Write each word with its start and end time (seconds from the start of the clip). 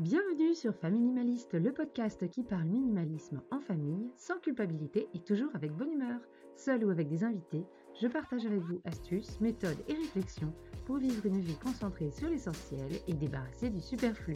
Bienvenue 0.00 0.56
sur 0.56 0.74
Familimaliste, 0.74 1.54
le 1.54 1.72
podcast 1.72 2.28
qui 2.28 2.42
parle 2.42 2.64
minimalisme 2.64 3.40
en 3.52 3.60
famille, 3.60 4.10
sans 4.16 4.40
culpabilité 4.40 5.06
et 5.14 5.20
toujours 5.20 5.54
avec 5.54 5.70
bonne 5.70 5.92
humeur. 5.92 6.18
Seul 6.56 6.84
ou 6.84 6.90
avec 6.90 7.08
des 7.08 7.22
invités, 7.22 7.64
je 8.02 8.08
partage 8.08 8.44
avec 8.44 8.58
vous 8.58 8.80
astuces, 8.86 9.40
méthodes 9.40 9.84
et 9.86 9.94
réflexions 9.94 10.52
pour 10.84 10.96
vivre 10.96 11.24
une 11.26 11.38
vie 11.38 11.56
concentrée 11.62 12.10
sur 12.10 12.28
l'essentiel 12.28 12.90
et 13.06 13.14
débarrassée 13.14 13.70
du 13.70 13.80
superflu. 13.80 14.34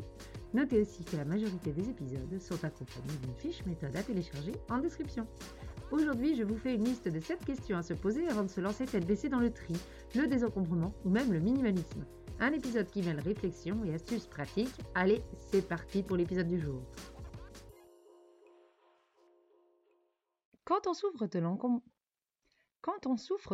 Notez 0.54 0.80
aussi 0.80 1.04
que 1.04 1.16
la 1.16 1.24
majorité 1.24 1.72
des 1.72 1.90
épisodes 1.90 2.40
sont 2.40 2.64
accompagnés 2.64 3.18
d'une 3.20 3.34
fiche 3.34 3.66
méthode 3.66 3.96
à 3.96 4.02
télécharger 4.04 4.52
en 4.70 4.78
description. 4.78 5.26
Aujourd'hui, 5.90 6.36
je 6.36 6.44
vous 6.44 6.56
fais 6.56 6.76
une 6.76 6.84
liste 6.84 7.08
de 7.08 7.18
7 7.18 7.44
questions 7.44 7.78
à 7.78 7.82
se 7.82 7.94
poser 7.94 8.28
avant 8.28 8.44
de 8.44 8.48
se 8.48 8.60
lancer 8.60 8.86
tête 8.86 9.08
baissée 9.08 9.28
dans 9.28 9.40
le 9.40 9.50
tri, 9.50 9.74
le 10.14 10.28
désencombrement 10.28 10.94
ou 11.04 11.10
même 11.10 11.32
le 11.32 11.40
minimalisme. 11.40 12.04
Un 12.40 12.52
épisode 12.52 12.88
qui 12.88 13.02
mêle 13.02 13.18
réflexion 13.18 13.84
et 13.84 13.94
astuces 13.94 14.28
pratiques. 14.28 14.80
Allez, 14.94 15.22
c'est 15.50 15.66
parti 15.66 16.04
pour 16.04 16.16
l'épisode 16.16 16.46
du 16.46 16.60
jour. 16.60 16.80
Quand 20.64 20.86
on 20.86 20.94
souffre 20.94 21.26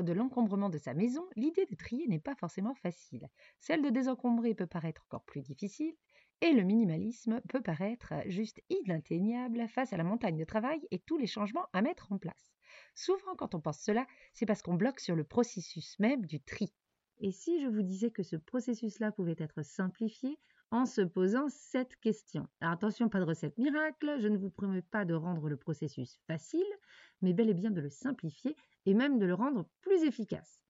de 0.02 0.12
l'encombrement 0.12 0.68
de 0.68 0.76
sa 0.76 0.92
maison, 0.92 1.24
l'idée 1.34 1.64
de 1.64 1.74
trier 1.74 2.06
n'est 2.08 2.18
pas 2.18 2.34
forcément 2.34 2.74
facile. 2.74 3.30
Celle 3.58 3.80
de 3.80 3.88
désencombrer 3.88 4.54
peut 4.54 4.66
paraître 4.66 5.04
encore 5.04 5.24
plus 5.24 5.40
difficile, 5.40 5.94
et 6.42 6.52
le 6.52 6.62
minimalisme 6.62 7.40
peut 7.48 7.62
paraître 7.62 8.12
juste 8.26 8.60
inatteignable 8.68 9.66
face 9.66 9.94
à 9.94 9.96
la 9.96 10.04
montagne 10.04 10.36
de 10.36 10.44
travail 10.44 10.86
et 10.90 10.98
tous 10.98 11.16
les 11.16 11.26
changements 11.26 11.68
à 11.72 11.80
mettre 11.80 12.12
en 12.12 12.18
place. 12.18 12.52
Souvent, 12.94 13.34
quand 13.34 13.54
on 13.54 13.62
pense 13.62 13.78
cela, 13.78 14.06
c'est 14.34 14.44
parce 14.44 14.60
qu'on 14.60 14.74
bloque 14.74 15.00
sur 15.00 15.16
le 15.16 15.24
processus 15.24 15.98
même 15.98 16.26
du 16.26 16.42
tri. 16.42 16.70
Et 17.18 17.32
si 17.32 17.60
je 17.60 17.66
vous 17.68 17.82
disais 17.82 18.10
que 18.10 18.22
ce 18.22 18.36
processus-là 18.36 19.10
pouvait 19.12 19.34
être 19.38 19.62
simplifié 19.64 20.38
en 20.70 20.86
se 20.86 21.00
posant 21.00 21.48
cette 21.48 21.96
question? 21.96 22.48
Alors 22.60 22.74
attention, 22.74 23.08
pas 23.08 23.20
de 23.20 23.24
recette 23.24 23.58
miracle, 23.58 24.16
je 24.20 24.28
ne 24.28 24.36
vous 24.38 24.50
promets 24.50 24.82
pas 24.82 25.04
de 25.04 25.14
rendre 25.14 25.48
le 25.48 25.56
processus 25.56 26.18
facile, 26.26 26.66
mais 27.20 27.32
bel 27.32 27.48
et 27.50 27.54
bien 27.54 27.70
de 27.70 27.80
le 27.80 27.88
simplifier 27.88 28.56
et 28.86 28.94
même 28.94 29.18
de 29.18 29.26
le 29.26 29.34
rendre 29.34 29.68
plus 29.80 30.02
efficace. 30.04 30.60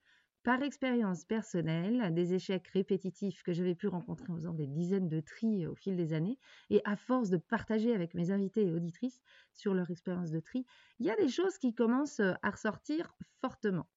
Par 0.42 0.62
expérience 0.62 1.24
personnelle, 1.24 2.12
des 2.14 2.34
échecs 2.34 2.68
répétitifs 2.68 3.42
que 3.42 3.52
j'avais 3.54 3.74
pu 3.74 3.88
rencontrer 3.88 4.30
en 4.30 4.36
faisant 4.36 4.52
des 4.54 4.66
dizaines 4.66 5.08
de 5.08 5.20
tris 5.20 5.66
au 5.66 5.74
fil 5.74 5.96
des 5.96 6.12
années, 6.12 6.38
et 6.70 6.82
à 6.84 6.96
force 6.96 7.30
de 7.30 7.38
partager 7.38 7.94
avec 7.94 8.12
mes 8.14 8.30
invités 8.30 8.66
et 8.66 8.72
auditrices 8.72 9.22
sur 9.52 9.72
leur 9.74 9.90
expérience 9.90 10.30
de 10.30 10.40
tri, 10.40 10.66
il 10.98 11.06
y 11.06 11.10
a 11.10 11.16
des 11.16 11.28
choses 11.28 11.56
qui 11.58 11.74
commencent 11.74 12.20
à 12.20 12.50
ressortir 12.50 13.16
fortement. 13.40 13.88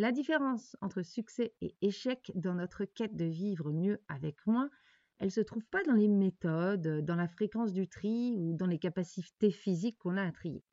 La 0.00 0.12
différence 0.12 0.78
entre 0.80 1.02
succès 1.02 1.52
et 1.60 1.76
échec 1.82 2.32
dans 2.34 2.54
notre 2.54 2.86
quête 2.86 3.16
de 3.16 3.26
vivre 3.26 3.70
mieux 3.70 4.00
avec 4.08 4.46
moins, 4.46 4.70
elle 5.18 5.26
ne 5.26 5.30
se 5.30 5.42
trouve 5.42 5.66
pas 5.66 5.84
dans 5.84 5.92
les 5.92 6.08
méthodes, 6.08 7.04
dans 7.04 7.16
la 7.16 7.28
fréquence 7.28 7.74
du 7.74 7.86
tri 7.86 8.34
ou 8.38 8.54
dans 8.54 8.64
les 8.66 8.78
capacités 8.78 9.50
physiques 9.50 9.98
qu'on 9.98 10.16
a 10.16 10.22
à 10.22 10.32
trier. 10.32 10.64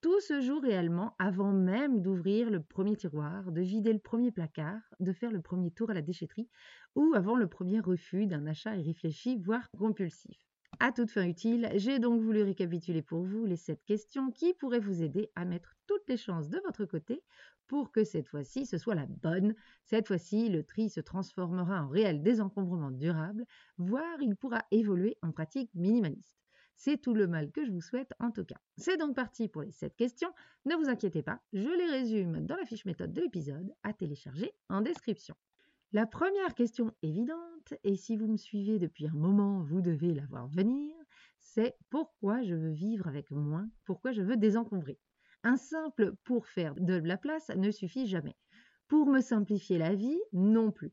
Tout 0.00 0.18
se 0.18 0.40
joue 0.40 0.58
réellement 0.58 1.14
avant 1.20 1.52
même 1.52 2.02
d'ouvrir 2.02 2.50
le 2.50 2.64
premier 2.64 2.96
tiroir, 2.96 3.52
de 3.52 3.60
vider 3.60 3.92
le 3.92 4.00
premier 4.00 4.32
placard, 4.32 4.82
de 4.98 5.12
faire 5.12 5.30
le 5.30 5.40
premier 5.40 5.70
tour 5.70 5.90
à 5.90 5.94
la 5.94 6.02
déchetterie 6.02 6.48
ou 6.96 7.12
avant 7.14 7.36
le 7.36 7.46
premier 7.46 7.78
refus 7.78 8.26
d'un 8.26 8.44
achat 8.44 8.74
irréfléchi, 8.74 9.36
voire 9.36 9.70
compulsif. 9.78 10.53
À 10.80 10.92
toute 10.92 11.10
fin 11.10 11.24
utile, 11.26 11.70
j'ai 11.76 11.98
donc 11.98 12.20
voulu 12.20 12.42
récapituler 12.42 13.02
pour 13.02 13.22
vous 13.22 13.44
les 13.44 13.56
sept 13.56 13.84
questions 13.84 14.30
qui 14.30 14.54
pourraient 14.54 14.80
vous 14.80 15.02
aider 15.02 15.30
à 15.36 15.44
mettre 15.44 15.74
toutes 15.86 16.08
les 16.08 16.16
chances 16.16 16.48
de 16.48 16.60
votre 16.64 16.84
côté 16.84 17.22
pour 17.66 17.92
que 17.92 18.04
cette 18.04 18.28
fois-ci 18.28 18.66
ce 18.66 18.78
soit 18.78 18.94
la 18.94 19.06
bonne. 19.06 19.54
Cette 19.84 20.08
fois-ci, 20.08 20.48
le 20.48 20.64
tri 20.64 20.90
se 20.90 21.00
transformera 21.00 21.82
en 21.82 21.88
réel 21.88 22.22
désencombrement 22.22 22.90
durable, 22.90 23.46
voire 23.78 24.20
il 24.20 24.36
pourra 24.36 24.64
évoluer 24.70 25.16
en 25.22 25.32
pratique 25.32 25.70
minimaliste. 25.74 26.38
C'est 26.76 27.00
tout 27.00 27.14
le 27.14 27.28
mal 27.28 27.52
que 27.52 27.64
je 27.64 27.70
vous 27.70 27.80
souhaite 27.80 28.12
en 28.18 28.30
tout 28.30 28.44
cas. 28.44 28.60
C'est 28.76 28.96
donc 28.96 29.14
parti 29.14 29.48
pour 29.48 29.62
les 29.62 29.70
7 29.70 29.94
questions. 29.94 30.32
Ne 30.66 30.74
vous 30.74 30.88
inquiétez 30.88 31.22
pas, 31.22 31.40
je 31.52 31.68
les 31.68 31.86
résume 31.86 32.44
dans 32.46 32.56
la 32.56 32.66
fiche 32.66 32.84
méthode 32.84 33.12
de 33.12 33.20
l'épisode 33.20 33.72
à 33.84 33.92
télécharger 33.92 34.52
en 34.68 34.80
description. 34.80 35.36
La 35.94 36.06
première 36.06 36.56
question 36.56 36.92
évidente, 37.02 37.74
et 37.84 37.94
si 37.94 38.16
vous 38.16 38.26
me 38.26 38.36
suivez 38.36 38.80
depuis 38.80 39.06
un 39.06 39.12
moment, 39.12 39.62
vous 39.62 39.80
devez 39.80 40.12
la 40.12 40.26
voir 40.26 40.48
venir, 40.48 40.92
c'est 41.38 41.76
pourquoi 41.88 42.42
je 42.42 42.56
veux 42.56 42.72
vivre 42.72 43.06
avec 43.06 43.30
moins, 43.30 43.70
pourquoi 43.84 44.10
je 44.10 44.20
veux 44.20 44.36
désencombrer? 44.36 44.98
Un 45.44 45.56
simple 45.56 46.16
pour 46.24 46.48
faire 46.48 46.74
de 46.74 46.94
la 46.94 47.16
place 47.16 47.48
ne 47.50 47.70
suffit 47.70 48.08
jamais. 48.08 48.34
Pour 48.88 49.06
me 49.06 49.20
simplifier 49.20 49.78
la 49.78 49.94
vie, 49.94 50.18
non 50.32 50.72
plus. 50.72 50.92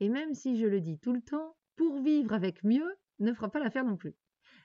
Et 0.00 0.08
même 0.08 0.32
si 0.32 0.56
je 0.56 0.64
le 0.64 0.80
dis 0.80 0.98
tout 0.98 1.12
le 1.12 1.20
temps, 1.20 1.54
pour 1.76 2.00
vivre 2.00 2.32
avec 2.32 2.64
mieux 2.64 2.96
ne 3.18 3.34
fera 3.34 3.50
pas 3.50 3.60
l'affaire 3.60 3.84
non 3.84 3.98
plus. 3.98 4.16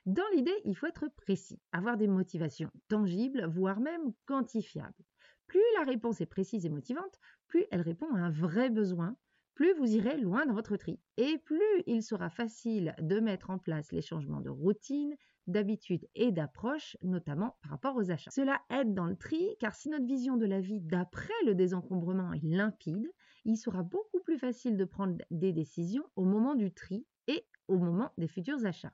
Dans 0.06 0.24
l'idée, 0.34 0.62
il 0.64 0.78
faut 0.78 0.88
être 0.88 1.10
précis, 1.10 1.60
avoir 1.74 1.98
des 1.98 2.08
motivations 2.08 2.72
tangibles, 2.88 3.48
voire 3.48 3.82
même 3.82 4.14
quantifiables. 4.28 5.04
Plus 5.48 5.60
la 5.78 5.84
réponse 5.84 6.22
est 6.22 6.26
précise 6.26 6.66
et 6.66 6.70
motivante, 6.70 7.20
plus 7.48 7.66
elle 7.70 7.82
répond 7.82 8.16
à 8.16 8.20
un 8.20 8.32
vrai 8.32 8.70
besoin, 8.70 9.18
plus 9.56 9.74
vous 9.76 9.96
irez 9.96 10.18
loin 10.18 10.46
dans 10.46 10.54
votre 10.54 10.78
tri. 10.78 11.00
Et 11.18 11.38
plus 11.38 11.84
il 11.88 12.04
sera 12.04 12.30
facile 12.30 12.96
de 13.00 13.20
mettre 13.20 13.50
en 13.50 13.58
place 13.60 13.92
les 13.92 14.02
changements 14.02 14.42
de 14.42 14.50
routine, 14.50 15.16
d'habitude 15.48 16.08
et 16.16 16.32
d'approche, 16.32 16.98
notamment 17.02 17.58
par 17.62 17.72
rapport 17.72 17.96
aux 17.96 18.12
achats. 18.12 18.32
Cela 18.32 18.62
aide 18.70 18.94
dans 18.94 19.06
le 19.08 19.16
tri, 19.16 19.56
car 19.60 19.76
si 19.76 19.90
notre 19.90 20.06
vision 20.06 20.38
de 20.38 20.46
la 20.46 20.62
vie 20.62 20.82
d'après 20.82 21.34
le 21.46 21.56
désencombrement 21.56 22.34
est 22.34 22.44
limpide, 22.44 23.12
il 23.46 23.58
sera 23.58 23.84
beaucoup 23.84 24.20
plus 24.22 24.38
facile 24.38 24.78
de 24.78 24.86
prendre 24.86 25.18
des 25.32 25.52
décisions 25.54 26.04
au 26.16 26.24
moment 26.26 26.56
du 26.56 26.74
tri 26.74 27.06
et 27.28 27.48
au 27.68 27.78
moment 27.78 28.12
des 28.18 28.28
futurs 28.28 28.66
achats. 28.66 28.94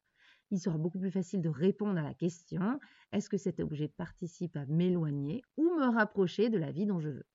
Il 0.51 0.59
sera 0.59 0.77
beaucoup 0.77 0.99
plus 0.99 1.11
facile 1.11 1.41
de 1.41 1.49
répondre 1.49 1.97
à 1.99 2.03
la 2.03 2.13
question 2.13 2.79
est-ce 3.11 3.29
que 3.29 3.37
cet 3.37 3.59
objet 3.59 3.87
participe 3.87 4.55
à 4.57 4.65
m'éloigner 4.65 5.41
ou 5.57 5.63
me 5.75 5.91
rapprocher 5.93 6.49
de 6.49 6.57
la 6.57 6.71
vie 6.71 6.85
dont 6.85 6.99
je 6.99 7.09
veux? 7.09 7.25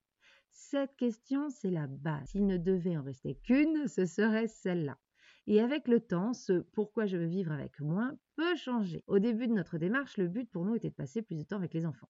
Cette 0.56 0.94
question, 0.94 1.50
c'est 1.50 1.72
la 1.72 1.88
base. 1.88 2.28
S'il 2.28 2.47
ne 2.47 2.56
devait 2.56 2.97
en 2.97 3.03
rester 3.03 3.34
qu'une, 3.34 3.88
ce 3.88 4.06
serait 4.06 4.47
celle-là. 4.47 4.97
Et 5.48 5.60
avec 5.60 5.88
le 5.88 5.98
temps, 5.98 6.32
ce 6.32 6.60
pourquoi 6.60 7.06
je 7.06 7.16
veux 7.16 7.26
vivre 7.26 7.50
avec 7.50 7.81
moins 7.81 8.16
peut 8.37 8.54
changer. 8.54 9.03
Au 9.09 9.19
début 9.19 9.48
de 9.48 9.53
notre 9.53 9.78
démarche, 9.78 10.16
le 10.16 10.28
but 10.28 10.48
pour 10.48 10.64
nous 10.64 10.76
était 10.76 10.91
de 10.91 10.94
passer 10.94 11.22
plus 11.22 11.34
de 11.37 11.43
temps 11.43 11.56
avec 11.56 11.75
les 11.75 11.84
enfants. 11.87 12.09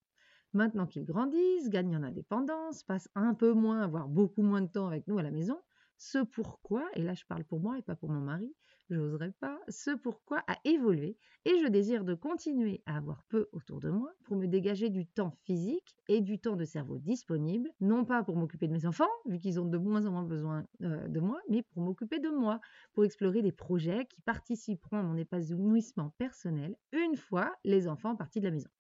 Maintenant 0.53 0.87
qu'ils 0.87 1.07
grandissent, 1.07 1.71
gagnent 1.71 1.97
en 1.97 2.03
indépendance, 2.03 2.85
passent 2.85 3.09
un 3.15 3.33
peu 3.33 3.55
moins, 3.55 3.87
voire 3.87 4.09
beaucoup 4.09 4.43
moins 4.43 4.61
de 4.61 4.71
temps 4.71 4.89
avec 4.89 5.09
nous 5.09 5.17
à 5.17 5.23
la 5.23 5.31
maison, 5.31 5.59
ce 5.97 6.19
pourquoi, 6.19 6.87
et 6.95 7.03
là 7.03 7.15
je 7.15 7.25
parle 7.25 7.45
pour 7.45 7.61
moi 7.61 7.79
et 7.79 7.83
pas 7.83 7.97
pour 7.97 8.11
mon 8.11 8.21
mari, 8.21 8.55
j'oserais 8.91 9.33
pas, 9.41 9.59
ce 9.69 9.91
pourquoi 9.91 10.43
a 10.47 10.57
évolué 10.65 11.17
et 11.45 11.59
je 11.63 11.69
désire 11.69 12.05
de 12.05 12.15
continuer 12.15 12.83
à 12.87 12.97
avoir 12.97 13.23
peu 13.25 13.49
autour 13.53 13.81
de 13.81 13.91
moi 13.91 14.13
pour 14.25 14.37
me 14.37 14.47
dégager 14.47 14.89
du 14.91 15.07
temps 15.07 15.37
physique 15.45 15.97
et 16.09 16.21
du 16.21 16.39
temps 16.39 16.57
de 16.57 16.65
cerveau 16.65 16.99
disponible, 16.99 17.71
non 17.81 18.05
pas 18.05 18.23
pour 18.23 18.37
m'occuper 18.37 18.67
de 18.69 18.73
mes 18.73 18.87
enfants, 18.87 19.11
vu 19.27 19.39
qu'ils 19.39 19.61
ont 19.61 19.67
de 19.67 19.79
moins 19.79 20.07
en 20.07 20.13
moins 20.13 20.23
besoin 20.23 20.67
euh, 20.83 21.09
de 21.09 21.21
moi, 21.21 21.41
mais 21.49 21.63
pour 21.63 21.83
m'occuper 21.83 22.19
de 22.19 22.31
moi, 22.31 22.61
pour 22.93 23.05
explorer 23.05 23.43
des 23.43 23.53
projets 23.53 24.07
qui 24.07 24.21
participeront 24.23 24.99
à 24.99 25.03
mon 25.03 25.17
épanouissement 25.17 26.11
personnel 26.19 26.77
une 26.93 27.17
fois 27.17 27.55
les 27.65 27.89
enfants 27.89 28.17
partis 28.17 28.41
de 28.41 28.47
la 28.47 28.53
maison. 28.53 28.71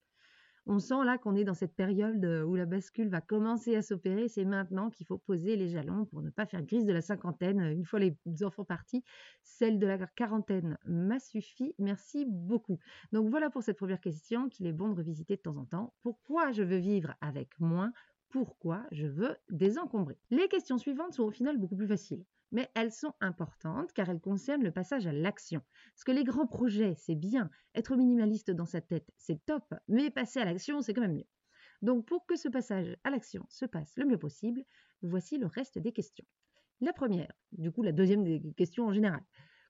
On 0.66 0.78
sent 0.78 1.04
là 1.04 1.18
qu'on 1.18 1.36
est 1.36 1.44
dans 1.44 1.54
cette 1.54 1.74
période 1.74 2.24
euh, 2.24 2.42
où 2.42 2.54
la 2.54 2.64
bascule 2.64 3.10
va 3.10 3.20
commencer 3.20 3.76
à 3.76 3.82
s'opérer. 3.82 4.28
C'est 4.28 4.46
maintenant 4.46 4.88
qu'il 4.88 5.06
faut 5.06 5.18
poser 5.18 5.56
les 5.56 5.68
jalons 5.68 6.06
pour 6.06 6.22
ne 6.22 6.30
pas 6.30 6.46
faire 6.46 6.62
grise 6.62 6.86
de 6.86 6.92
la 6.92 7.02
cinquantaine. 7.02 7.60
Euh, 7.60 7.72
une 7.72 7.84
fois 7.84 7.98
les 7.98 8.16
enfants 8.42 8.64
partis, 8.64 9.04
celle 9.42 9.78
de 9.78 9.86
la 9.86 9.98
quarantaine 10.06 10.78
m'a 10.86 11.18
suffi. 11.18 11.74
Merci 11.78 12.24
beaucoup. 12.26 12.78
Donc 13.12 13.28
voilà 13.28 13.50
pour 13.50 13.62
cette 13.62 13.76
première 13.76 14.00
question 14.00 14.48
qu'il 14.48 14.66
est 14.66 14.72
bon 14.72 14.88
de 14.88 14.96
revisiter 14.96 15.36
de 15.36 15.42
temps 15.42 15.58
en 15.58 15.66
temps. 15.66 15.92
Pourquoi 16.02 16.50
je 16.52 16.62
veux 16.62 16.78
vivre 16.78 17.14
avec 17.20 17.60
moins? 17.60 17.92
Pourquoi 18.30 18.86
je 18.90 19.06
veux 19.06 19.36
désencombrer? 19.50 20.18
Les 20.30 20.48
questions 20.48 20.78
suivantes 20.78 21.12
sont 21.12 21.24
au 21.24 21.30
final 21.30 21.58
beaucoup 21.58 21.76
plus 21.76 21.86
faciles 21.86 22.24
mais 22.54 22.70
elles 22.74 22.92
sont 22.92 23.12
importantes 23.20 23.92
car 23.92 24.08
elles 24.08 24.20
concernent 24.20 24.62
le 24.62 24.70
passage 24.70 25.08
à 25.08 25.12
l'action. 25.12 25.60
Parce 25.92 26.04
que 26.04 26.12
les 26.12 26.22
grands 26.22 26.46
projets, 26.46 26.94
c'est 26.96 27.16
bien, 27.16 27.50
être 27.74 27.96
minimaliste 27.96 28.52
dans 28.52 28.64
sa 28.64 28.80
tête, 28.80 29.10
c'est 29.18 29.44
top, 29.44 29.74
mais 29.88 30.08
passer 30.08 30.38
à 30.38 30.44
l'action, 30.44 30.80
c'est 30.80 30.94
quand 30.94 31.00
même 31.00 31.16
mieux. 31.16 31.26
Donc 31.82 32.06
pour 32.06 32.24
que 32.26 32.36
ce 32.36 32.48
passage 32.48 32.96
à 33.02 33.10
l'action 33.10 33.44
se 33.50 33.66
passe 33.66 33.96
le 33.96 34.06
mieux 34.06 34.18
possible, 34.18 34.64
voici 35.02 35.36
le 35.36 35.46
reste 35.46 35.78
des 35.80 35.92
questions. 35.92 36.24
La 36.80 36.92
première, 36.92 37.32
du 37.50 37.72
coup 37.72 37.82
la 37.82 37.92
deuxième 37.92 38.22
des 38.22 38.40
questions 38.56 38.86
en 38.86 38.92
général. 38.92 39.22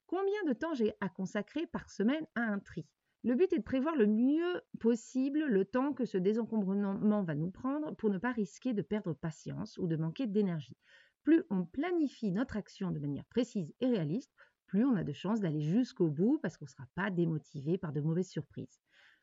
Combien 0.05 0.43
de 0.47 0.53
temps 0.53 0.75
j'ai 0.75 0.93
à 1.01 1.09
consacrer 1.09 1.65
par 1.65 1.89
semaine 1.89 2.27
à 2.35 2.41
un 2.41 2.59
tri? 2.59 2.85
Le 3.23 3.33
but 3.33 3.51
est 3.53 3.57
de 3.57 3.63
prévoir 3.63 3.95
le 3.95 4.05
mieux 4.05 4.61
possible 4.79 5.45
le 5.45 5.65
temps 5.65 5.93
que 5.93 6.05
ce 6.05 6.19
désencombrement 6.19 7.23
va 7.23 7.33
nous 7.33 7.49
prendre 7.49 7.95
pour 7.95 8.11
ne 8.11 8.19
pas 8.19 8.31
risquer 8.31 8.73
de 8.73 8.83
perdre 8.83 9.13
patience 9.13 9.79
ou 9.79 9.87
de 9.87 9.95
manquer 9.95 10.27
d'énergie 10.27 10.77
plus 11.25 11.43
on 11.49 11.65
planifie 11.65 12.31
notre 12.31 12.55
action 12.55 12.91
de 12.91 12.99
manière 12.99 13.25
précise 13.25 13.73
et 13.81 13.87
réaliste, 13.87 14.31
plus 14.67 14.85
on 14.85 14.95
a 14.95 15.03
de 15.03 15.11
chances 15.11 15.41
d'aller 15.41 15.61
jusqu'au 15.61 16.07
bout 16.07 16.39
parce 16.41 16.55
qu'on 16.55 16.65
ne 16.65 16.69
sera 16.69 16.87
pas 16.95 17.09
démotivé 17.11 17.77
par 17.77 17.91
de 17.91 17.99
mauvaises 17.99 18.29
surprises. 18.29 18.79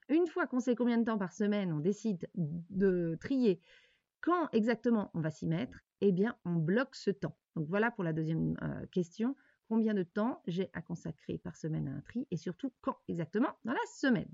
Une 0.09 0.27
fois 0.27 0.47
qu'on 0.47 0.61
sait 0.61 0.75
combien 0.75 0.99
de 0.99 1.05
temps 1.05 1.17
par 1.17 1.33
semaine 1.33 1.73
on 1.73 1.79
décide 1.79 2.29
de 2.35 3.17
trier 3.21 3.61
quand 4.21 4.49
exactement 4.53 5.11
on 5.15 5.21
va 5.21 5.31
s'y 5.31 5.47
mettre, 5.47 5.81
eh 6.01 6.13
bien 6.13 6.37
on 6.45 6.55
bloque 6.57 6.95
ce 6.95 7.11
temps. 7.11 7.37
Donc 7.57 7.69
voilà 7.69 7.91
pour 7.91 8.05
la 8.05 8.13
deuxième 8.13 8.57
euh, 8.63 8.87
question. 8.87 9.37
combien 9.69 9.95
de 9.95 10.03
temps 10.03 10.43
j'ai 10.47 10.71
à 10.73 10.83
consacrer 10.83 11.39
par 11.39 11.57
semaine 11.57 11.89
à 11.89 11.93
un 11.93 12.01
tri 12.01 12.27
et 12.31 12.37
surtout 12.37 12.73
quand 12.83 12.99
exactement? 13.09 13.53
Dans 13.65 13.73
la 13.73 13.87
semaine. 13.95 14.31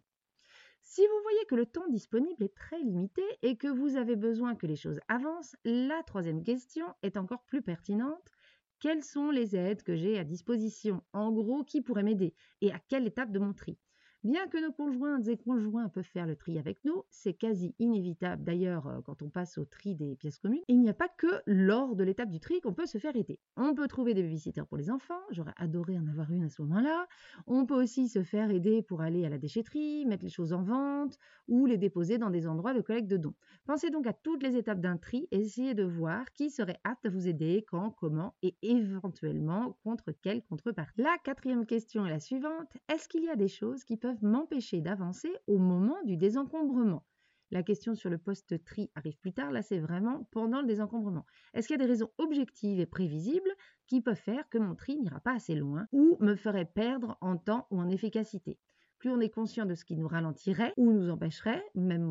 Si 0.90 1.02
vous 1.06 1.22
voyez 1.22 1.44
que 1.44 1.54
le 1.54 1.66
temps 1.66 1.86
disponible 1.88 2.42
est 2.42 2.54
très 2.54 2.80
limité 2.80 3.22
et 3.42 3.58
que 3.58 3.68
vous 3.68 3.96
avez 3.96 4.16
besoin 4.16 4.56
que 4.56 4.66
les 4.66 4.74
choses 4.74 5.00
avancent, 5.06 5.54
la 5.62 6.02
troisième 6.02 6.42
question 6.42 6.86
est 7.02 7.18
encore 7.18 7.44
plus 7.44 7.60
pertinente. 7.60 8.32
Quelles 8.80 9.04
sont 9.04 9.30
les 9.30 9.54
aides 9.54 9.82
que 9.82 9.94
j'ai 9.96 10.18
à 10.18 10.24
disposition 10.24 11.04
En 11.12 11.30
gros, 11.30 11.62
qui 11.62 11.82
pourrait 11.82 12.04
m'aider 12.04 12.34
Et 12.62 12.72
à 12.72 12.78
quelle 12.78 13.06
étape 13.06 13.32
de 13.32 13.38
mon 13.38 13.52
tri? 13.52 13.78
Bien 14.24 14.48
que 14.48 14.58
nos 14.58 14.72
conjointes 14.72 15.28
et 15.28 15.36
conjoints 15.36 15.88
peuvent 15.88 16.02
faire 16.02 16.26
le 16.26 16.34
tri 16.34 16.58
avec 16.58 16.84
nous, 16.84 17.04
c'est 17.08 17.34
quasi 17.34 17.76
inévitable 17.78 18.42
d'ailleurs 18.42 18.88
euh, 18.88 19.00
quand 19.02 19.22
on 19.22 19.30
passe 19.30 19.58
au 19.58 19.64
tri 19.64 19.94
des 19.94 20.16
pièces 20.16 20.40
communes. 20.40 20.64
il 20.66 20.80
n'y 20.80 20.88
a 20.88 20.94
pas 20.94 21.08
que 21.08 21.40
lors 21.46 21.94
de 21.94 22.02
l'étape 22.02 22.28
du 22.28 22.40
tri 22.40 22.60
qu'on 22.60 22.74
peut 22.74 22.86
se 22.86 22.98
faire 22.98 23.14
aider. 23.14 23.38
On 23.56 23.76
peut 23.76 23.86
trouver 23.86 24.14
des 24.14 24.24
babysitters 24.24 24.66
pour 24.66 24.76
les 24.76 24.90
enfants, 24.90 25.20
j'aurais 25.30 25.54
adoré 25.56 25.96
en 25.96 26.06
avoir 26.08 26.32
une 26.32 26.42
à 26.42 26.48
ce 26.48 26.60
moment-là. 26.62 27.06
On 27.46 27.64
peut 27.64 27.80
aussi 27.80 28.08
se 28.08 28.24
faire 28.24 28.50
aider 28.50 28.82
pour 28.82 29.02
aller 29.02 29.24
à 29.24 29.28
la 29.28 29.38
déchetterie, 29.38 30.04
mettre 30.04 30.24
les 30.24 30.30
choses 30.30 30.52
en 30.52 30.64
vente 30.64 31.16
ou 31.46 31.66
les 31.66 31.78
déposer 31.78 32.18
dans 32.18 32.30
des 32.30 32.48
endroits 32.48 32.74
de 32.74 32.80
collecte 32.80 33.08
de 33.08 33.18
dons. 33.18 33.34
Pensez 33.66 33.90
donc 33.90 34.08
à 34.08 34.12
toutes 34.12 34.42
les 34.42 34.56
étapes 34.56 34.80
d'un 34.80 34.96
tri 34.96 35.28
et 35.30 35.42
essayez 35.42 35.74
de 35.74 35.84
voir 35.84 36.32
qui 36.32 36.50
serait 36.50 36.80
apte 36.82 37.06
à 37.06 37.10
vous 37.10 37.28
aider, 37.28 37.64
quand, 37.68 37.92
comment 37.92 38.34
et 38.42 38.56
éventuellement 38.62 39.78
contre 39.84 40.10
quelle 40.10 40.42
contrepartie. 40.42 41.02
La 41.02 41.16
quatrième 41.22 41.66
question 41.66 42.04
est 42.04 42.10
la 42.10 42.18
suivante. 42.18 42.76
Est-ce 42.92 43.08
qu'il 43.08 43.22
y 43.22 43.30
a 43.30 43.36
des 43.36 43.48
choses 43.48 43.84
qui 43.84 43.96
peuvent 44.08 44.24
m'empêcher 44.24 44.80
d'avancer 44.80 45.30
au 45.46 45.58
moment 45.58 46.02
du 46.04 46.16
désencombrement. 46.16 47.04
La 47.50 47.62
question 47.62 47.94
sur 47.94 48.08
le 48.08 48.16
poste 48.16 48.64
tri 48.64 48.90
arrive 48.94 49.18
plus 49.18 49.34
tard, 49.34 49.50
là 49.50 49.60
c'est 49.60 49.80
vraiment 49.80 50.26
pendant 50.30 50.62
le 50.62 50.66
désencombrement. 50.66 51.26
Est-ce 51.52 51.68
qu'il 51.68 51.78
y 51.78 51.82
a 51.82 51.84
des 51.84 51.90
raisons 51.90 52.10
objectives 52.16 52.80
et 52.80 52.86
prévisibles 52.86 53.54
qui 53.86 54.00
peuvent 54.00 54.16
faire 54.16 54.48
que 54.48 54.56
mon 54.56 54.74
tri 54.74 54.96
n'ira 54.96 55.20
pas 55.20 55.34
assez 55.34 55.54
loin 55.54 55.88
ou 55.92 56.16
me 56.20 56.36
ferait 56.36 56.64
perdre 56.64 57.18
en 57.20 57.36
temps 57.36 57.66
ou 57.70 57.78
en 57.78 57.90
efficacité? 57.90 58.58
Plus 58.98 59.10
on 59.10 59.20
est 59.20 59.30
conscient 59.30 59.66
de 59.66 59.74
ce 59.74 59.84
qui 59.84 59.96
nous 59.96 60.08
ralentirait 60.08 60.72
ou 60.76 60.92
nous 60.92 61.10
empêcherait, 61.10 61.62
même 61.74 62.02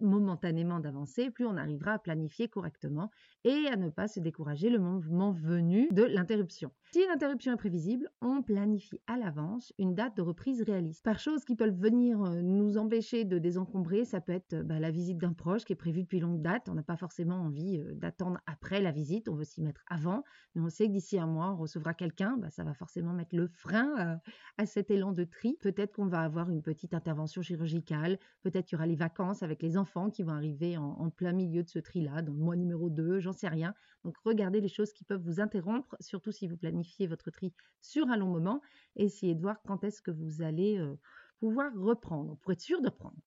momentanément 0.00 0.80
d'avancer, 0.80 1.30
plus 1.30 1.46
on 1.46 1.56
arrivera 1.56 1.92
à 1.92 1.98
planifier 1.98 2.48
correctement 2.48 3.10
et 3.44 3.66
à 3.70 3.76
ne 3.76 3.88
pas 3.90 4.08
se 4.08 4.20
décourager 4.20 4.70
le 4.70 4.78
moment 4.78 5.32
venu 5.32 5.88
de 5.92 6.04
l'interruption. 6.04 6.70
Si 6.92 7.06
l'interruption 7.06 7.52
est 7.52 7.56
prévisible, 7.56 8.10
on 8.20 8.42
planifie 8.42 9.00
à 9.06 9.16
l'avance 9.16 9.72
une 9.78 9.94
date 9.94 10.16
de 10.16 10.22
reprise 10.22 10.62
réaliste. 10.62 11.04
Par 11.04 11.18
choses 11.18 11.44
qui 11.44 11.54
peuvent 11.54 11.78
venir 11.78 12.22
euh, 12.22 12.42
nous 12.42 12.78
empêcher 12.78 13.24
de 13.24 13.38
désencombrer, 13.38 14.04
ça 14.04 14.20
peut 14.20 14.32
être 14.32 14.62
bah, 14.62 14.80
la 14.80 14.90
visite 14.90 15.18
d'un 15.18 15.32
proche 15.32 15.64
qui 15.64 15.72
est 15.72 15.76
prévue 15.76 16.02
depuis 16.02 16.20
longue 16.20 16.42
date. 16.42 16.68
On 16.68 16.74
n'a 16.74 16.82
pas 16.82 16.96
forcément 16.96 17.36
envie 17.36 17.78
euh, 17.78 17.94
d'attendre 17.94 18.40
après 18.46 18.80
la 18.80 18.90
visite, 18.90 19.28
on 19.28 19.34
veut 19.34 19.44
s'y 19.44 19.62
mettre 19.62 19.82
avant, 19.88 20.24
mais 20.54 20.62
on 20.62 20.68
sait 20.68 20.86
que 20.86 20.92
d'ici 20.92 21.18
un 21.18 21.26
mois, 21.26 21.52
on 21.52 21.56
recevra 21.56 21.94
quelqu'un, 21.94 22.36
bah, 22.38 22.50
ça 22.50 22.64
va 22.64 22.74
forcément 22.74 23.12
mettre 23.12 23.36
le 23.36 23.48
frein 23.48 23.94
euh, 23.98 24.16
à 24.58 24.66
cet 24.66 24.90
élan 24.90 25.12
de 25.12 25.24
tri. 25.24 25.56
Peut-être 25.60 25.94
qu'on 25.94 26.06
va 26.06 26.22
avoir 26.30 26.50
une 26.50 26.62
petite 26.62 26.94
intervention 26.94 27.42
chirurgicale, 27.42 28.18
peut-être 28.42 28.66
qu'il 28.66 28.76
y 28.76 28.78
aura 28.78 28.86
les 28.86 28.96
vacances 28.96 29.42
avec 29.42 29.62
les 29.62 29.76
enfants 29.76 30.10
qui 30.10 30.22
vont 30.22 30.32
arriver 30.32 30.76
en, 30.76 30.84
en 30.84 31.10
plein 31.10 31.32
milieu 31.32 31.62
de 31.62 31.68
ce 31.68 31.78
tri-là, 31.78 32.22
dans 32.22 32.32
le 32.32 32.38
mois 32.38 32.56
numéro 32.56 32.88
2, 32.90 33.20
j'en 33.20 33.32
sais 33.32 33.48
rien. 33.48 33.74
Donc 34.04 34.16
regardez 34.24 34.60
les 34.60 34.68
choses 34.68 34.92
qui 34.92 35.04
peuvent 35.04 35.22
vous 35.22 35.40
interrompre, 35.40 35.96
surtout 36.00 36.32
si 36.32 36.48
vous 36.48 36.56
planifiez 36.56 37.06
votre 37.06 37.30
tri 37.30 37.52
sur 37.80 38.08
un 38.08 38.16
long 38.16 38.28
moment, 38.28 38.60
et 38.96 39.04
essayez 39.04 39.34
de 39.34 39.40
voir 39.42 39.62
quand 39.66 39.84
est-ce 39.84 40.00
que 40.02 40.10
vous 40.10 40.42
allez 40.42 40.78
euh, 40.78 40.96
pouvoir 41.40 41.72
reprendre, 41.74 42.38
pour 42.38 42.52
être 42.52 42.60
sûr 42.60 42.80
de 42.80 42.88
reprendre. 42.88 43.18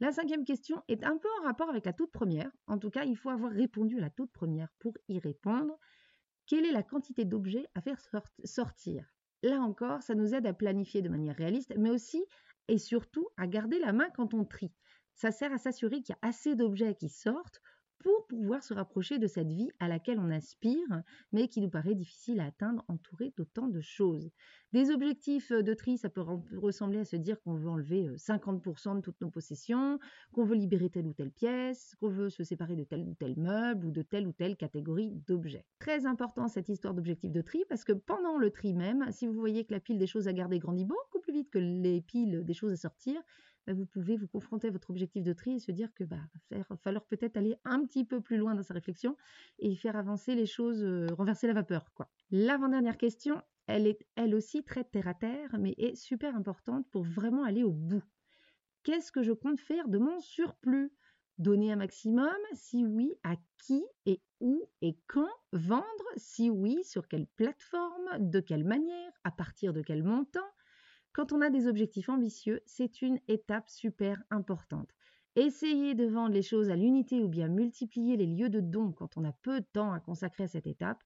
La 0.00 0.12
cinquième 0.12 0.44
question 0.44 0.82
est 0.88 1.04
un 1.04 1.16
peu 1.18 1.28
en 1.40 1.44
rapport 1.44 1.68
avec 1.70 1.84
la 1.86 1.92
toute 1.92 2.12
première. 2.12 2.50
En 2.66 2.78
tout 2.78 2.90
cas, 2.90 3.04
il 3.04 3.16
faut 3.16 3.30
avoir 3.30 3.52
répondu 3.52 3.98
à 3.98 4.00
la 4.00 4.10
toute 4.10 4.32
première 4.32 4.72
pour 4.78 4.94
y 5.08 5.18
répondre. 5.18 5.78
Quelle 6.46 6.66
est 6.66 6.72
la 6.72 6.82
quantité 6.82 7.24
d'objets 7.24 7.68
à 7.74 7.80
faire 7.80 8.00
sortir? 8.44 9.14
Là 9.42 9.60
encore, 9.60 10.02
ça 10.02 10.14
nous 10.14 10.34
aide 10.34 10.46
à 10.46 10.52
planifier 10.52 11.02
de 11.02 11.08
manière 11.08 11.36
réaliste, 11.36 11.74
mais 11.78 11.90
aussi 11.90 12.24
et 12.68 12.78
surtout 12.78 13.28
à 13.36 13.46
garder 13.46 13.78
la 13.78 13.92
main 13.92 14.08
quand 14.10 14.34
on 14.34 14.44
trie. 14.44 14.72
Ça 15.14 15.32
sert 15.32 15.52
à 15.52 15.58
s'assurer 15.58 16.02
qu'il 16.02 16.14
y 16.14 16.26
a 16.26 16.28
assez 16.28 16.54
d'objets 16.54 16.94
qui 16.94 17.08
sortent 17.08 17.60
pour 18.02 18.26
pouvoir 18.26 18.62
se 18.62 18.74
rapprocher 18.74 19.18
de 19.18 19.26
cette 19.26 19.50
vie 19.50 19.70
à 19.78 19.88
laquelle 19.88 20.18
on 20.18 20.30
aspire, 20.30 21.02
mais 21.32 21.48
qui 21.48 21.60
nous 21.60 21.70
paraît 21.70 21.94
difficile 21.94 22.40
à 22.40 22.46
atteindre 22.46 22.84
entourée 22.88 23.32
d'autant 23.36 23.68
de 23.68 23.80
choses. 23.80 24.30
Des 24.72 24.90
objectifs 24.90 25.52
de 25.52 25.74
tri, 25.74 25.98
ça 25.98 26.08
peut 26.08 26.24
ressembler 26.56 27.00
à 27.00 27.04
se 27.04 27.16
dire 27.16 27.40
qu'on 27.42 27.54
veut 27.54 27.68
enlever 27.68 28.08
50% 28.16 28.96
de 28.96 29.00
toutes 29.00 29.20
nos 29.20 29.30
possessions, 29.30 29.98
qu'on 30.32 30.44
veut 30.44 30.56
libérer 30.56 30.90
telle 30.90 31.06
ou 31.06 31.12
telle 31.12 31.32
pièce, 31.32 31.96
qu'on 32.00 32.08
veut 32.08 32.30
se 32.30 32.44
séparer 32.44 32.76
de 32.76 32.84
tel 32.84 33.02
ou 33.08 33.14
tel 33.14 33.36
meuble 33.36 33.86
ou 33.86 33.90
de 33.90 34.02
telle 34.02 34.26
ou 34.26 34.32
telle 34.32 34.56
catégorie 34.56 35.10
d'objets. 35.26 35.66
Très 35.78 36.06
important 36.06 36.48
cette 36.48 36.68
histoire 36.68 36.94
d'objectif 36.94 37.32
de 37.32 37.42
tri 37.42 37.64
parce 37.68 37.84
que 37.84 37.92
pendant 37.92 38.38
le 38.38 38.50
tri 38.50 38.72
même, 38.72 39.10
si 39.10 39.26
vous 39.26 39.34
voyez 39.34 39.64
que 39.64 39.72
la 39.72 39.80
pile 39.80 39.98
des 39.98 40.06
choses 40.06 40.28
à 40.28 40.32
garder 40.32 40.58
grandit 40.58 40.84
beaucoup 40.84 41.20
plus 41.20 41.32
vite 41.32 41.50
que 41.50 41.58
les 41.58 42.00
piles 42.00 42.44
des 42.44 42.54
choses 42.54 42.72
à 42.72 42.76
sortir, 42.76 43.20
vous 43.66 43.86
pouvez 43.86 44.16
vous 44.16 44.28
confronter 44.28 44.68
à 44.68 44.70
votre 44.70 44.90
objectif 44.90 45.22
de 45.22 45.32
tri 45.32 45.52
et 45.54 45.58
se 45.58 45.72
dire 45.72 45.92
que 45.94 46.04
bah, 46.04 46.20
falloir 46.82 47.04
peut-être 47.06 47.36
aller 47.36 47.56
un 47.64 47.84
petit 47.84 48.04
peu 48.04 48.20
plus 48.20 48.36
loin 48.36 48.54
dans 48.54 48.62
sa 48.62 48.74
réflexion 48.74 49.16
et 49.58 49.74
faire 49.76 49.96
avancer 49.96 50.34
les 50.34 50.46
choses, 50.46 50.82
euh, 50.82 51.06
renverser 51.12 51.46
la 51.46 51.52
vapeur. 51.54 51.92
quoi. 51.94 52.10
L'avant-dernière 52.30 52.96
question, 52.96 53.42
elle 53.66 53.86
est 53.86 54.06
elle 54.16 54.34
aussi 54.34 54.64
très 54.64 54.84
terre 54.84 55.08
à 55.08 55.14
terre, 55.14 55.56
mais 55.58 55.74
est 55.78 55.94
super 55.94 56.34
importante 56.34 56.88
pour 56.90 57.04
vraiment 57.04 57.44
aller 57.44 57.62
au 57.62 57.72
bout. 57.72 58.02
Qu'est-ce 58.82 59.12
que 59.12 59.22
je 59.22 59.32
compte 59.32 59.60
faire 59.60 59.88
de 59.88 59.98
mon 59.98 60.20
surplus? 60.20 60.92
Donner 61.38 61.72
un 61.72 61.76
maximum 61.76 62.36
Si 62.52 62.84
oui, 62.84 63.14
à 63.24 63.36
qui 63.58 63.82
et 64.06 64.22
où 64.40 64.68
et 64.82 64.98
quand? 65.06 65.30
Vendre 65.52 65.84
Si 66.16 66.50
oui, 66.50 66.82
sur 66.84 67.08
quelle 67.08 67.26
plateforme? 67.26 68.08
De 68.18 68.40
quelle 68.40 68.64
manière? 68.64 69.12
À 69.24 69.30
partir 69.30 69.72
de 69.72 69.82
quel 69.82 70.02
montant? 70.02 70.40
Quand 71.12 71.32
on 71.32 71.40
a 71.40 71.50
des 71.50 71.66
objectifs 71.66 72.08
ambitieux, 72.08 72.60
c'est 72.66 73.02
une 73.02 73.18
étape 73.28 73.68
super 73.68 74.22
importante. 74.30 74.90
Essayez 75.36 75.94
de 75.94 76.06
vendre 76.06 76.34
les 76.34 76.42
choses 76.42 76.70
à 76.70 76.76
l'unité 76.76 77.22
ou 77.22 77.28
bien 77.28 77.48
multiplier 77.48 78.16
les 78.16 78.26
lieux 78.26 78.48
de 78.48 78.60
dons 78.60 78.92
quand 78.92 79.16
on 79.16 79.24
a 79.24 79.32
peu 79.32 79.60
de 79.60 79.66
temps 79.72 79.92
à 79.92 80.00
consacrer 80.00 80.44
à 80.44 80.48
cette 80.48 80.66
étape. 80.66 81.02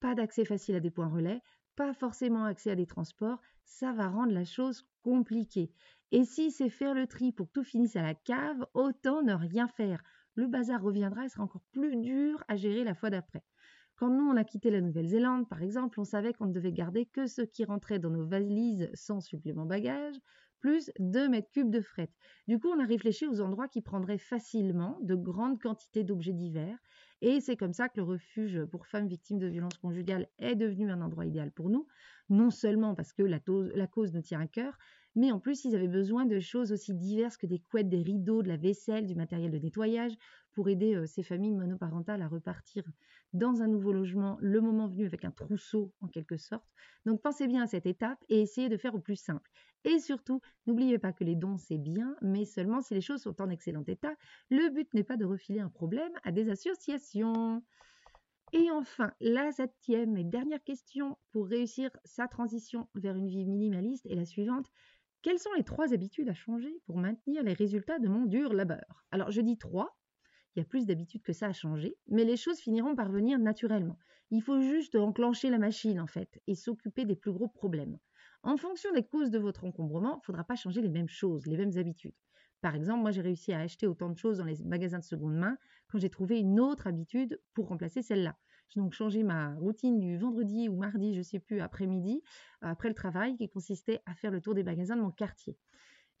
Pas 0.00 0.14
d'accès 0.14 0.44
facile 0.44 0.76
à 0.76 0.80
des 0.80 0.90
points 0.90 1.08
relais, 1.08 1.42
pas 1.74 1.92
forcément 1.92 2.44
accès 2.44 2.70
à 2.70 2.74
des 2.74 2.86
transports, 2.86 3.40
ça 3.64 3.92
va 3.92 4.08
rendre 4.08 4.32
la 4.32 4.44
chose 4.44 4.86
compliquée. 5.02 5.70
Et 6.12 6.24
si 6.24 6.50
c'est 6.50 6.70
faire 6.70 6.94
le 6.94 7.06
tri 7.06 7.32
pour 7.32 7.48
que 7.48 7.52
tout 7.52 7.64
finisse 7.64 7.96
à 7.96 8.02
la 8.02 8.14
cave, 8.14 8.66
autant 8.74 9.22
ne 9.22 9.34
rien 9.34 9.68
faire. 9.68 10.02
Le 10.34 10.46
bazar 10.46 10.82
reviendra 10.82 11.24
et 11.24 11.28
sera 11.28 11.44
encore 11.44 11.64
plus 11.72 11.96
dur 11.96 12.44
à 12.48 12.56
gérer 12.56 12.84
la 12.84 12.94
fois 12.94 13.10
d'après. 13.10 13.42
Quand 13.96 14.10
nous, 14.10 14.24
on 14.28 14.36
a 14.36 14.44
quitté 14.44 14.70
la 14.70 14.80
Nouvelle-Zélande, 14.80 15.48
par 15.48 15.62
exemple, 15.62 16.00
on 16.00 16.04
savait 16.04 16.32
qu'on 16.32 16.46
ne 16.46 16.52
devait 16.52 16.72
garder 16.72 17.04
que 17.06 17.26
ce 17.26 17.42
qui 17.42 17.64
rentrait 17.64 17.98
dans 17.98 18.10
nos 18.10 18.26
valises 18.26 18.90
sans 18.94 19.20
supplément 19.20 19.66
bagage, 19.66 20.16
plus 20.60 20.90
2 20.98 21.28
mètres 21.28 21.50
cubes 21.50 21.70
de 21.70 21.80
fret. 21.80 22.10
Du 22.46 22.58
coup, 22.58 22.68
on 22.68 22.80
a 22.80 22.86
réfléchi 22.86 23.26
aux 23.26 23.40
endroits 23.40 23.68
qui 23.68 23.82
prendraient 23.82 24.18
facilement 24.18 24.98
de 25.02 25.14
grandes 25.14 25.60
quantités 25.60 26.04
d'objets 26.04 26.32
divers. 26.34 26.78
Et 27.22 27.40
c'est 27.40 27.56
comme 27.56 27.72
ça 27.72 27.88
que 27.88 27.96
le 27.96 28.02
refuge 28.02 28.64
pour 28.66 28.86
femmes 28.86 29.08
victimes 29.08 29.38
de 29.38 29.46
violences 29.46 29.78
conjugales 29.78 30.28
est 30.38 30.54
devenu 30.54 30.90
un 30.90 31.00
endroit 31.00 31.26
idéal 31.26 31.50
pour 31.50 31.70
nous. 31.70 31.86
Non 32.28 32.50
seulement 32.50 32.94
parce 32.94 33.12
que 33.12 33.22
la, 33.22 33.38
cause 33.86 34.12
nous 34.12 34.22
tient 34.22 34.40
à 34.40 34.46
cœur, 34.46 34.76
mais 35.14 35.32
en 35.32 35.40
plus, 35.40 35.64
ils 35.64 35.74
avaient 35.74 35.88
besoin 35.88 36.26
de 36.26 36.38
choses 36.40 36.72
aussi 36.72 36.92
diverses 36.92 37.38
que 37.38 37.46
des 37.46 37.58
couettes, 37.58 37.88
des 37.88 38.02
rideaux, 38.02 38.42
de 38.42 38.48
la 38.48 38.58
vaisselle, 38.58 39.06
du 39.06 39.14
matériel 39.14 39.50
de 39.50 39.58
nettoyage 39.58 40.12
pour 40.52 40.68
aider 40.68 40.94
euh, 40.94 41.06
ces 41.06 41.22
familles 41.22 41.54
monoparentales 41.54 42.20
à 42.20 42.28
repartir 42.28 42.84
dans 43.32 43.62
un 43.62 43.66
nouveau 43.66 43.92
logement 43.92 44.36
le 44.40 44.60
moment 44.60 44.88
venu 44.88 45.06
avec 45.06 45.24
un 45.24 45.30
trousseau 45.30 45.92
en 46.00 46.08
quelque 46.08 46.36
sorte. 46.36 46.66
Donc 47.06 47.22
pensez 47.22 47.46
bien 47.46 47.62
à 47.62 47.66
cette 47.66 47.86
étape 47.86 48.22
et 48.28 48.42
essayez 48.42 48.68
de 48.68 48.76
faire 48.76 48.94
au 48.94 49.00
plus 49.00 49.16
simple. 49.16 49.50
Et 49.86 50.00
surtout, 50.00 50.40
n'oubliez 50.66 50.98
pas 50.98 51.12
que 51.12 51.22
les 51.22 51.36
dons 51.36 51.58
c'est 51.58 51.78
bien, 51.78 52.16
mais 52.20 52.44
seulement 52.44 52.80
si 52.80 52.92
les 52.92 53.00
choses 53.00 53.22
sont 53.22 53.40
en 53.40 53.48
excellent 53.50 53.84
état. 53.86 54.12
Le 54.50 54.68
but 54.70 54.92
n'est 54.94 55.04
pas 55.04 55.16
de 55.16 55.24
refiler 55.24 55.60
un 55.60 55.68
problème 55.68 56.12
à 56.24 56.32
des 56.32 56.50
associations. 56.50 57.62
Et 58.52 58.68
enfin, 58.72 59.12
la 59.20 59.52
septième 59.52 60.16
et 60.16 60.24
dernière 60.24 60.62
question 60.64 61.16
pour 61.30 61.46
réussir 61.46 61.90
sa 62.04 62.26
transition 62.26 62.88
vers 62.96 63.14
une 63.14 63.28
vie 63.28 63.46
minimaliste 63.46 64.06
est 64.06 64.16
la 64.16 64.24
suivante. 64.24 64.72
Quelles 65.22 65.38
sont 65.38 65.52
les 65.56 65.62
trois 65.62 65.94
habitudes 65.94 66.28
à 66.28 66.34
changer 66.34 66.80
pour 66.86 66.98
maintenir 66.98 67.44
les 67.44 67.52
résultats 67.52 68.00
de 68.00 68.08
mon 68.08 68.26
dur 68.26 68.54
labeur? 68.54 69.04
Alors 69.12 69.30
je 69.30 69.40
dis 69.40 69.56
trois, 69.56 69.96
il 70.56 70.60
y 70.60 70.62
a 70.62 70.66
plus 70.66 70.86
d'habitudes 70.86 71.22
que 71.22 71.32
ça 71.32 71.46
à 71.46 71.52
changer, 71.52 71.94
mais 72.08 72.24
les 72.24 72.36
choses 72.36 72.58
finiront 72.58 72.96
par 72.96 73.08
venir 73.08 73.38
naturellement. 73.38 73.98
Il 74.32 74.42
faut 74.42 74.60
juste 74.60 74.96
enclencher 74.96 75.48
la 75.48 75.58
machine 75.58 76.00
en 76.00 76.08
fait 76.08 76.40
et 76.48 76.56
s'occuper 76.56 77.04
des 77.04 77.14
plus 77.14 77.32
gros 77.32 77.48
problèmes. 77.48 78.00
En 78.46 78.56
fonction 78.56 78.92
des 78.92 79.02
causes 79.02 79.32
de 79.32 79.40
votre 79.40 79.64
encombrement, 79.64 80.14
il 80.14 80.18
ne 80.18 80.24
faudra 80.24 80.44
pas 80.44 80.54
changer 80.54 80.80
les 80.80 80.88
mêmes 80.88 81.08
choses, 81.08 81.48
les 81.48 81.56
mêmes 81.56 81.76
habitudes. 81.78 82.14
Par 82.60 82.76
exemple, 82.76 83.00
moi 83.00 83.10
j'ai 83.10 83.20
réussi 83.20 83.52
à 83.52 83.58
acheter 83.58 83.88
autant 83.88 84.08
de 84.08 84.16
choses 84.16 84.38
dans 84.38 84.44
les 84.44 84.62
magasins 84.62 85.00
de 85.00 85.04
seconde 85.04 85.34
main 85.34 85.58
quand 85.88 85.98
j'ai 85.98 86.10
trouvé 86.10 86.38
une 86.38 86.60
autre 86.60 86.86
habitude 86.86 87.42
pour 87.54 87.66
remplacer 87.66 88.02
celle-là. 88.02 88.38
J'ai 88.68 88.78
donc 88.78 88.92
changé 88.92 89.24
ma 89.24 89.56
routine 89.56 89.98
du 89.98 90.16
vendredi 90.16 90.68
ou 90.68 90.76
mardi, 90.76 91.12
je 91.12 91.18
ne 91.18 91.24
sais 91.24 91.40
plus, 91.40 91.60
après-midi, 91.60 92.22
après 92.60 92.88
le 92.88 92.94
travail, 92.94 93.34
qui 93.34 93.48
consistait 93.48 94.00
à 94.06 94.14
faire 94.14 94.30
le 94.30 94.40
tour 94.40 94.54
des 94.54 94.62
magasins 94.62 94.96
de 94.96 95.02
mon 95.02 95.10
quartier. 95.10 95.58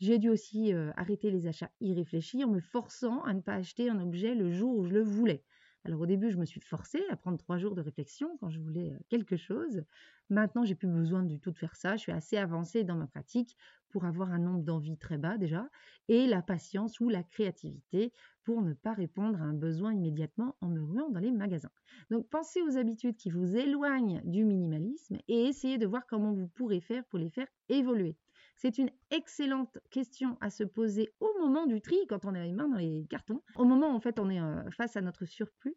J'ai 0.00 0.18
dû 0.18 0.28
aussi 0.28 0.74
euh, 0.74 0.90
arrêter 0.96 1.30
les 1.30 1.46
achats 1.46 1.70
irréfléchis 1.80 2.42
en 2.42 2.48
me 2.48 2.58
forçant 2.58 3.22
à 3.22 3.34
ne 3.34 3.40
pas 3.40 3.54
acheter 3.54 3.88
un 3.88 4.00
objet 4.00 4.34
le 4.34 4.50
jour 4.50 4.76
où 4.76 4.84
je 4.84 4.92
le 4.92 5.02
voulais. 5.02 5.44
Alors 5.86 6.00
au 6.00 6.06
début, 6.06 6.32
je 6.32 6.36
me 6.36 6.44
suis 6.44 6.60
forcée 6.60 7.00
à 7.10 7.16
prendre 7.16 7.38
trois 7.38 7.58
jours 7.58 7.76
de 7.76 7.80
réflexion 7.80 8.36
quand 8.40 8.50
je 8.50 8.58
voulais 8.58 8.90
euh, 8.90 8.98
quelque 9.08 9.36
chose. 9.36 9.84
Maintenant, 10.30 10.64
j'ai 10.64 10.74
plus 10.74 10.88
besoin 10.88 11.22
du 11.22 11.38
tout 11.38 11.52
de 11.52 11.58
faire 11.58 11.76
ça. 11.76 11.94
Je 11.96 12.02
suis 12.02 12.10
assez 12.10 12.36
avancée 12.36 12.82
dans 12.82 12.96
ma 12.96 13.06
pratique 13.06 13.56
pour 13.90 14.04
avoir 14.04 14.32
un 14.32 14.40
nombre 14.40 14.64
d'envies 14.64 14.98
très 14.98 15.16
bas 15.16 15.38
déjà 15.38 15.70
et 16.08 16.26
la 16.26 16.42
patience 16.42 16.98
ou 16.98 17.08
la 17.08 17.22
créativité 17.22 18.12
pour 18.42 18.62
ne 18.62 18.72
pas 18.74 18.94
répondre 18.94 19.40
à 19.40 19.44
un 19.44 19.54
besoin 19.54 19.94
immédiatement 19.94 20.56
en 20.60 20.66
me 20.68 20.82
ruant 20.82 21.08
dans 21.08 21.20
les 21.20 21.30
magasins. 21.30 21.70
Donc 22.10 22.28
pensez 22.28 22.62
aux 22.62 22.76
habitudes 22.76 23.16
qui 23.16 23.30
vous 23.30 23.54
éloignent 23.54 24.22
du 24.24 24.44
minimalisme 24.44 25.18
et 25.28 25.44
essayez 25.44 25.78
de 25.78 25.86
voir 25.86 26.04
comment 26.08 26.32
vous 26.32 26.48
pourrez 26.48 26.80
faire 26.80 27.04
pour 27.04 27.20
les 27.20 27.30
faire 27.30 27.46
évoluer. 27.68 28.16
C'est 28.56 28.78
une 28.78 28.90
excellente 29.10 29.78
question 29.90 30.38
à 30.40 30.50
se 30.50 30.64
poser 30.64 31.12
au 31.20 31.28
moment 31.38 31.66
du 31.66 31.80
tri, 31.80 31.96
quand 32.08 32.24
on 32.24 32.34
a 32.34 32.42
les 32.42 32.52
mains 32.52 32.68
dans 32.68 32.78
les 32.78 33.06
cartons, 33.08 33.42
au 33.56 33.64
moment 33.64 33.94
en 33.94 34.00
fait 34.00 34.18
on 34.18 34.30
est 34.30 34.40
euh, 34.40 34.70
face 34.70 34.96
à 34.96 35.02
notre 35.02 35.26
surplus 35.26 35.76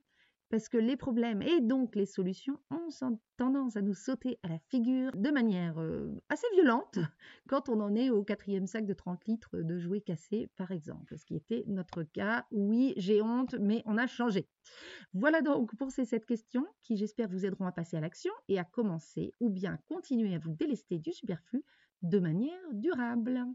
parce 0.50 0.68
que 0.68 0.78
les 0.78 0.98
problèmes 0.98 1.42
et 1.42 1.62
donc 1.62 1.96
les 1.96 2.06
solutions 2.06 2.60
ont 2.72 2.90
tendance 3.38 3.76
à 3.76 3.82
nous 3.82 3.94
sauter 3.94 4.40
à 4.44 4.48
la 4.48 4.58
figure 4.58 5.12
de 5.16 5.30
manière 5.30 5.80
euh, 5.80 6.12
assez 6.30 6.48
violente 6.54 6.98
quand 7.48 7.70
on 7.70 7.80
en 7.80 7.96
est 7.96 8.10
au 8.10 8.24
quatrième 8.24 8.66
sac 8.66 8.86
de 8.86 8.94
30 8.94 9.26
litres 9.26 9.58
de 9.58 9.78
jouets 9.78 10.02
cassés, 10.02 10.50
par 10.56 10.72
exemple, 10.72 11.18
ce 11.18 11.26
qui 11.26 11.36
était 11.36 11.64
notre 11.68 12.04
cas. 12.04 12.46
Oui, 12.52 12.94
j'ai 12.98 13.22
honte, 13.22 13.56
mais 13.60 13.84
on 13.86 13.98
a 13.98 14.08
changé. 14.08 14.48
Voilà 15.14 15.42
donc 15.42 15.76
pour 15.76 15.92
ces 15.92 16.06
sept 16.06 16.26
questions 16.26 16.66
qui, 16.82 16.98
j'espère, 16.98 17.30
vous 17.30 17.46
aideront 17.46 17.68
à 17.68 17.72
passer 17.72 17.98
à 17.98 18.02
l'action 18.02 18.34
et 18.48 18.58
à 18.58 18.64
commencer 18.64 19.36
ou 19.40 19.50
bien 19.50 19.78
continuer 19.88 20.34
à 20.34 20.40
vous 20.40 20.52
délester 20.52 20.98
du 20.98 21.14
superflu 21.14 21.64
de 22.02 22.20
manière 22.20 22.74
durable. 22.74 23.46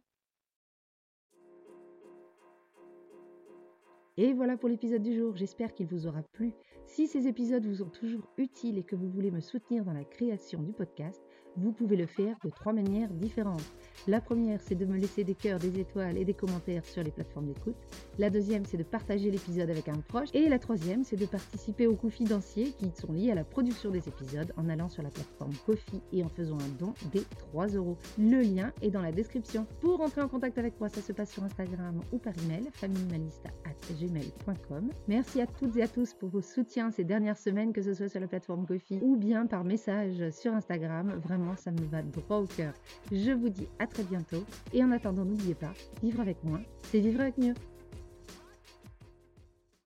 Et 4.16 4.32
voilà 4.32 4.56
pour 4.56 4.68
l'épisode 4.68 5.02
du 5.02 5.16
jour, 5.16 5.36
j'espère 5.36 5.74
qu'il 5.74 5.86
vous 5.86 6.06
aura 6.06 6.22
plu. 6.22 6.52
Si 6.86 7.08
ces 7.08 7.26
épisodes 7.26 7.66
vous 7.66 7.76
sont 7.76 7.88
toujours 7.88 8.28
utiles 8.36 8.78
et 8.78 8.84
que 8.84 8.94
vous 8.94 9.10
voulez 9.10 9.32
me 9.32 9.40
soutenir 9.40 9.84
dans 9.84 9.92
la 9.92 10.04
création 10.04 10.62
du 10.62 10.72
podcast, 10.72 11.20
vous 11.56 11.72
pouvez 11.72 11.96
le 11.96 12.06
faire 12.06 12.36
de 12.44 12.50
trois 12.50 12.72
manières 12.72 13.10
différentes. 13.10 13.62
La 14.06 14.20
première, 14.20 14.60
c'est 14.60 14.74
de 14.74 14.84
me 14.84 14.98
laisser 14.98 15.24
des 15.24 15.34
cœurs, 15.34 15.58
des 15.58 15.80
étoiles 15.80 16.18
et 16.18 16.24
des 16.24 16.34
commentaires 16.34 16.84
sur 16.84 17.02
les 17.02 17.10
plateformes 17.10 17.46
d'écoute. 17.46 17.76
La 18.18 18.30
deuxième, 18.30 18.64
c'est 18.64 18.76
de 18.76 18.82
partager 18.82 19.30
l'épisode 19.30 19.70
avec 19.70 19.88
un 19.88 20.00
proche. 20.08 20.28
Et 20.34 20.48
la 20.48 20.58
troisième, 20.58 21.04
c'est 21.04 21.16
de 21.16 21.26
participer 21.26 21.86
aux 21.86 21.94
coûts 21.94 22.10
financiers 22.10 22.72
qui 22.72 22.90
sont 22.94 23.12
liés 23.12 23.30
à 23.30 23.34
la 23.34 23.44
production 23.44 23.90
des 23.90 24.08
épisodes 24.08 24.52
en 24.56 24.68
allant 24.68 24.88
sur 24.88 25.02
la 25.02 25.10
plateforme 25.10 25.52
Kofi 25.64 26.02
et 26.12 26.24
en 26.24 26.28
faisant 26.28 26.58
un 26.58 26.68
don 26.78 26.94
des 27.12 27.22
3 27.38 27.68
euros. 27.68 27.96
Le 28.18 28.40
lien 28.40 28.72
est 28.82 28.90
dans 28.90 29.02
la 29.02 29.12
description. 29.12 29.66
Pour 29.80 30.00
entrer 30.00 30.22
en 30.22 30.28
contact 30.28 30.58
avec 30.58 30.78
moi, 30.80 30.88
ça 30.88 31.00
se 31.00 31.12
passe 31.12 31.32
sur 31.32 31.44
Instagram 31.44 32.00
ou 32.12 32.18
par 32.18 32.32
email, 32.44 32.68
famillemalista.gmail.com. 32.72 34.90
Merci 35.08 35.40
à 35.40 35.46
toutes 35.46 35.76
et 35.76 35.82
à 35.82 35.88
tous 35.88 36.14
pour 36.14 36.28
vos 36.28 36.42
soutiens 36.42 36.90
ces 36.90 37.04
dernières 37.04 37.38
semaines, 37.38 37.72
que 37.72 37.82
ce 37.82 37.94
soit 37.94 38.08
sur 38.08 38.20
la 38.20 38.28
plateforme 38.28 38.66
Kofi 38.66 38.98
ou 39.02 39.16
bien 39.16 39.46
par 39.46 39.64
message 39.64 40.30
sur 40.30 40.52
Instagram. 40.52 41.20
Vraiment, 41.22 41.43
ça 41.56 41.70
me 41.70 41.84
va 41.86 42.02
droit 42.02 42.38
au 42.38 42.46
cœur. 42.46 42.72
Je 43.12 43.32
vous 43.32 43.48
dis 43.48 43.68
à 43.78 43.86
très 43.86 44.04
bientôt. 44.04 44.44
Et 44.72 44.82
en 44.82 44.90
attendant, 44.90 45.24
n'oubliez 45.24 45.54
pas, 45.54 45.72
vivre 46.02 46.20
avec 46.20 46.42
moins, 46.44 46.62
c'est 46.90 47.00
vivre 47.00 47.20
avec 47.20 47.38
mieux. 47.38 47.54